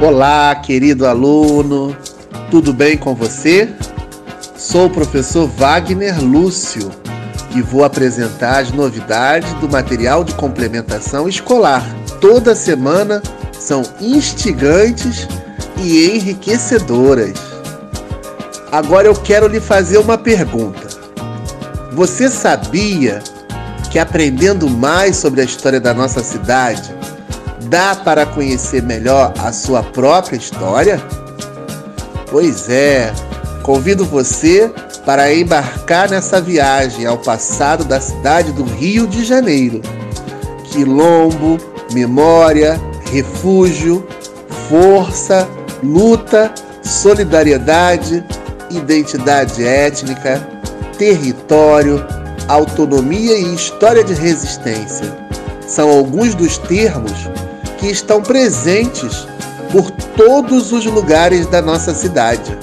[0.00, 1.94] Olá, querido aluno,
[2.52, 3.68] tudo bem com você?
[4.56, 6.88] Sou o professor Wagner Lúcio
[7.52, 11.84] e vou apresentar as novidades do material de complementação escolar.
[12.20, 13.20] Toda semana
[13.52, 15.26] são instigantes
[15.76, 17.34] e enriquecedoras.
[18.70, 20.86] Agora eu quero lhe fazer uma pergunta.
[21.94, 23.20] Você sabia
[23.90, 26.94] que aprendendo mais sobre a história da nossa cidade,
[27.68, 31.00] dá para conhecer melhor a sua própria história?
[32.30, 33.12] Pois é,
[33.62, 34.72] convido você
[35.04, 39.80] para embarcar nessa viagem ao passado da cidade do Rio de Janeiro.
[40.64, 41.58] Quilombo,
[41.92, 44.06] memória, refúgio,
[44.68, 45.48] força,
[45.82, 48.24] luta, solidariedade,
[48.70, 50.46] identidade étnica,
[50.98, 52.04] território,
[52.48, 55.16] autonomia e história de resistência.
[55.66, 57.28] São alguns dos termos
[57.78, 59.26] que estão presentes
[59.72, 62.56] por todos os lugares da nossa cidade.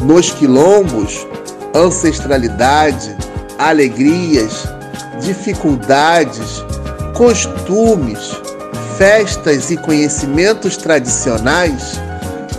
[0.00, 1.26] Nos quilombos,
[1.74, 3.16] ancestralidade,
[3.58, 4.66] alegrias,
[5.20, 6.64] dificuldades,
[7.14, 8.40] costumes,
[8.96, 12.00] festas e conhecimentos tradicionais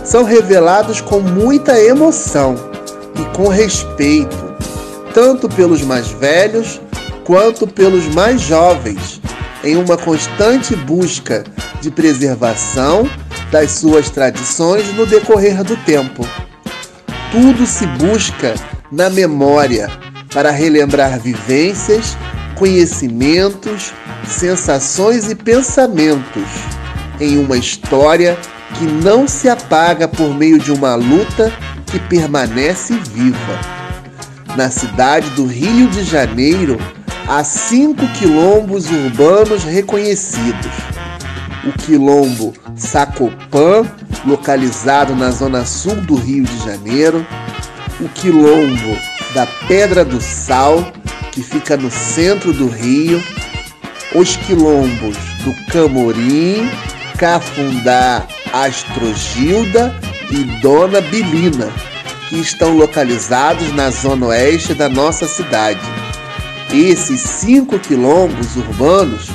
[0.04, 2.54] são revelados com muita emoção
[3.18, 4.36] e com respeito,
[5.12, 6.80] tanto pelos mais velhos
[7.24, 9.21] quanto pelos mais jovens
[9.64, 11.44] em uma constante busca
[11.80, 13.08] de preservação
[13.50, 16.26] das suas tradições no decorrer do tempo.
[17.30, 18.54] Tudo se busca
[18.90, 19.88] na memória
[20.32, 22.16] para relembrar vivências,
[22.56, 23.92] conhecimentos,
[24.26, 26.48] sensações e pensamentos
[27.20, 28.36] em uma história
[28.78, 31.52] que não se apaga por meio de uma luta
[31.86, 33.60] que permanece viva.
[34.56, 36.78] Na cidade do Rio de Janeiro,
[37.28, 40.72] há cinco quilombos urbanos reconhecidos.
[41.64, 43.84] O quilombo Sacopã,
[44.26, 47.24] localizado na zona sul do Rio de Janeiro,
[48.00, 48.98] o quilombo
[49.34, 50.92] da Pedra do Sal,
[51.30, 53.22] que fica no centro do Rio,
[54.14, 56.68] os quilombos do Camorim,
[57.16, 59.94] Cafundá, Astrogilda
[60.30, 61.70] e Dona Bilina,
[62.28, 66.01] que estão localizados na zona oeste da nossa cidade.
[66.72, 69.28] Esses cinco quilombos urbanos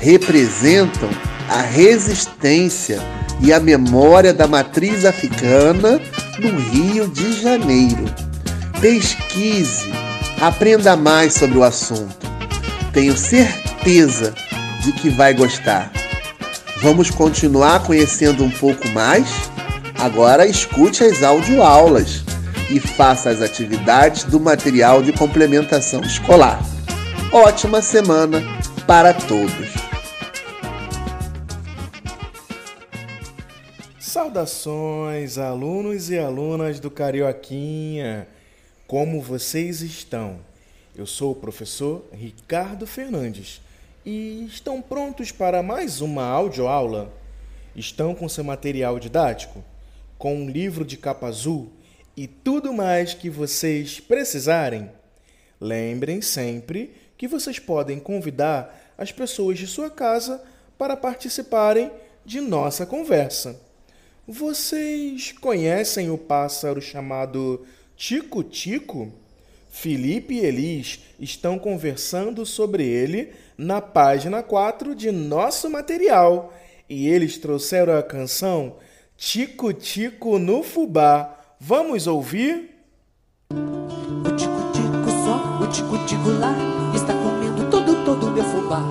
[0.00, 1.10] representam
[1.48, 3.00] a resistência
[3.40, 6.00] e a memória da matriz africana
[6.38, 8.04] no Rio de Janeiro.
[8.80, 9.90] Pesquise,
[10.40, 12.30] aprenda mais sobre o assunto.
[12.92, 14.32] Tenho certeza
[14.84, 15.90] de que vai gostar.
[16.80, 19.26] Vamos continuar conhecendo um pouco mais?
[19.98, 22.22] Agora escute as audioaulas
[22.70, 26.62] e faça as atividades do material de complementação escolar
[27.36, 28.40] ótima semana
[28.86, 29.74] para todos.
[33.98, 38.28] Saudações, alunos e alunas do Carioquinha!
[38.86, 40.38] Como vocês estão?
[40.94, 43.60] Eu sou o professor Ricardo Fernandes
[44.06, 47.12] e estão prontos para mais uma audioaula?
[47.74, 49.64] Estão com seu material didático?
[50.16, 51.68] Com um livro de capa azul
[52.16, 54.88] e tudo mais que vocês precisarem?
[55.60, 60.42] Lembrem sempre que vocês podem convidar as pessoas de sua casa
[60.76, 61.90] para participarem
[62.24, 63.60] de nossa conversa.
[64.26, 67.66] Vocês conhecem o pássaro chamado
[67.96, 69.12] Tico-Tico?
[69.68, 76.54] Felipe e Elis estão conversando sobre ele na página 4 de nosso material
[76.88, 78.76] e eles trouxeram a canção
[79.16, 81.36] Tico-Tico no Fubá.
[81.58, 82.70] Vamos ouvir?
[83.50, 86.83] O tico-tico só, o tico-tico lá
[88.34, 88.82] meu fubá.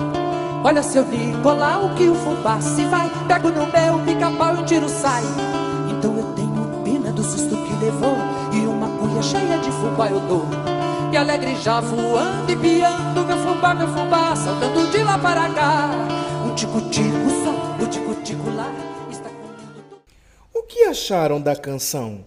[0.64, 3.10] Olha seu Nicolau que o fubá se vai.
[3.28, 5.22] Pego no meu pica-pau e um tiro sai.
[5.90, 8.16] Então eu tenho pena do susto que levou.
[8.52, 10.46] E uma cuia cheia de fubá eu dou.
[11.12, 13.26] E alegre já voando e piando.
[13.26, 15.90] Meu fubá, meu fubá, saltando de lá para cá.
[16.46, 18.72] Um tico-tico só, o tico-tico lá.
[19.10, 20.00] Está comendo
[20.54, 22.24] O que acharam da canção?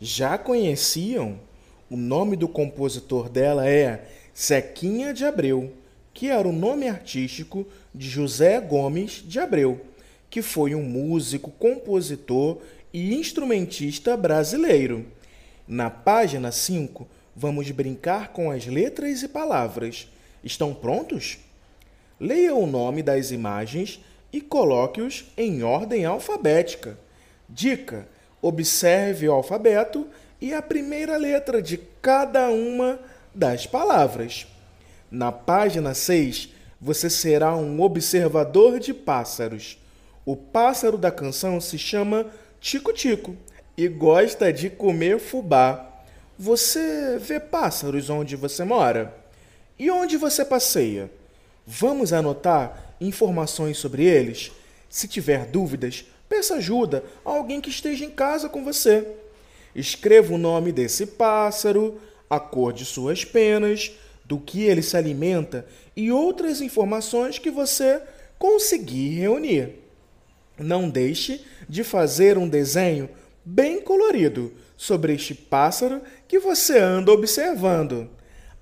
[0.00, 1.38] Já conheciam?
[1.88, 5.72] O nome do compositor dela é Sequinha de Abreu
[6.16, 9.78] que era o nome artístico de José Gomes de Abreu,
[10.30, 15.04] que foi um músico, compositor e instrumentista brasileiro.
[15.68, 20.08] Na página 5, vamos brincar com as letras e palavras.
[20.42, 21.36] Estão prontos?
[22.18, 24.00] Leia o nome das imagens
[24.32, 26.98] e coloque-os em ordem alfabética.
[27.46, 28.08] Dica:
[28.40, 30.06] observe o alfabeto
[30.40, 32.98] e a primeira letra de cada uma
[33.34, 34.46] das palavras.
[35.10, 36.48] Na página 6,
[36.80, 39.78] você será um observador de pássaros.
[40.24, 42.26] O pássaro da canção se chama
[42.60, 43.36] Tico-Tico
[43.76, 46.02] e gosta de comer fubá.
[46.36, 49.14] Você vê pássaros onde você mora?
[49.78, 51.08] E onde você passeia?
[51.64, 54.50] Vamos anotar informações sobre eles?
[54.88, 59.06] Se tiver dúvidas, peça ajuda a alguém que esteja em casa com você.
[59.74, 63.92] Escreva o nome desse pássaro, a cor de suas penas,
[64.26, 68.02] do que ele se alimenta e outras informações que você
[68.38, 69.74] conseguir reunir.
[70.58, 73.08] Não deixe de fazer um desenho
[73.44, 78.10] bem colorido sobre este pássaro que você anda observando.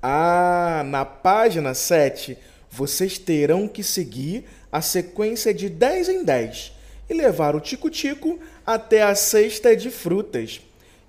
[0.03, 2.37] Ah, na página 7,
[2.71, 6.73] vocês terão que seguir a sequência de 10 em 10
[7.09, 10.61] e levar o tico-tico até a cesta de frutas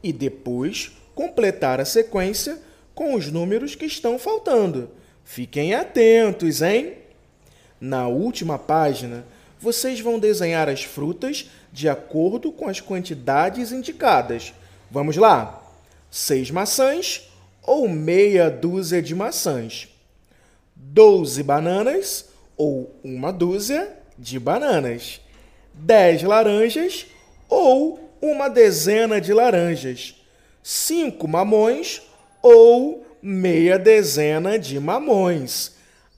[0.02, 2.60] e depois completar a sequência
[2.96, 4.90] com os números que estão faltando.
[5.24, 6.94] Fiquem atentos, hein?
[7.80, 9.26] Na última página,
[9.60, 14.54] vocês vão desenhar as frutas de acordo com as quantidades indicadas.
[14.90, 15.62] Vamos lá?
[16.10, 17.30] Seis maçãs
[17.62, 19.90] ou meia dúzia de maçãs.
[20.76, 25.20] Doze bananas ou uma dúzia de bananas.
[25.74, 27.08] Dez laranjas
[27.50, 30.16] ou uma dezena de laranjas.
[30.64, 32.02] Cinco mamões
[32.46, 35.72] ou meia dezena de mamões.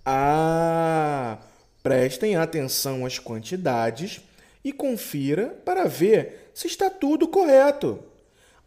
[0.06, 1.38] Ah!
[1.81, 4.19] Prestem atenção às quantidades
[4.62, 8.03] e confira para ver se está tudo correto.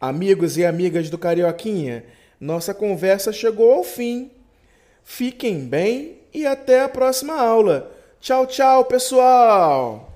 [0.00, 2.06] Amigos e amigas do Carioquinha,
[2.40, 4.30] nossa conversa chegou ao fim.
[5.04, 7.94] Fiquem bem e até a próxima aula.
[8.20, 10.09] Tchau, tchau, pessoal!